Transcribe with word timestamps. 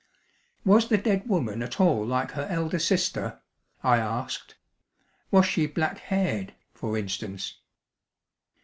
"Was 0.65 0.87
the 0.87 0.97
dead 0.97 1.29
woman 1.29 1.61
at 1.61 1.79
all 1.79 2.03
like 2.03 2.31
her 2.31 2.47
elder 2.49 2.79
sister?" 2.79 3.39
I 3.83 3.97
asked. 3.97 4.55
"Was 5.29 5.45
she 5.45 5.67
black 5.67 5.99
haired, 5.99 6.55
for 6.73 6.97
instance?" 6.97 7.59